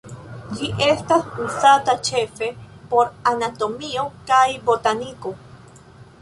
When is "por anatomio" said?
2.95-4.07